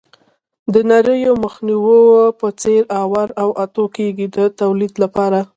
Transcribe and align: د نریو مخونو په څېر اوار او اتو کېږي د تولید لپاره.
د 0.73 0.75
نریو 0.89 1.33
مخونو 1.43 1.75
په 2.39 2.47
څېر 2.61 2.81
اوار 3.01 3.29
او 3.41 3.49
اتو 3.63 3.83
کېږي 3.95 4.25
د 4.35 4.37
تولید 4.59 4.93
لپاره. 5.03 5.39